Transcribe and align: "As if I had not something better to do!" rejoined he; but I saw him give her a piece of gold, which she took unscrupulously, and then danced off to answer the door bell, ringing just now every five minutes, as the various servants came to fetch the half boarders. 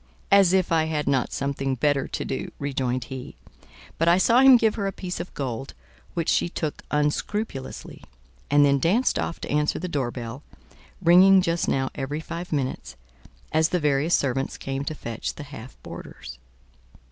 "As 0.31 0.51
if 0.51 0.71
I 0.71 0.85
had 0.85 1.05
not 1.05 1.31
something 1.31 1.75
better 1.75 2.07
to 2.07 2.25
do!" 2.25 2.51
rejoined 2.57 3.03
he; 3.03 3.35
but 3.99 4.07
I 4.07 4.17
saw 4.17 4.39
him 4.39 4.57
give 4.57 4.73
her 4.73 4.87
a 4.87 4.91
piece 4.91 5.19
of 5.19 5.31
gold, 5.35 5.75
which 6.15 6.27
she 6.29 6.49
took 6.49 6.81
unscrupulously, 6.89 8.03
and 8.49 8.65
then 8.65 8.79
danced 8.79 9.19
off 9.19 9.39
to 9.41 9.51
answer 9.51 9.77
the 9.77 9.87
door 9.87 10.09
bell, 10.09 10.41
ringing 11.03 11.39
just 11.39 11.67
now 11.67 11.91
every 11.93 12.19
five 12.19 12.51
minutes, 12.51 12.95
as 13.51 13.69
the 13.69 13.79
various 13.79 14.15
servants 14.15 14.57
came 14.57 14.83
to 14.85 14.95
fetch 14.95 15.35
the 15.35 15.43
half 15.43 15.77
boarders. 15.83 16.39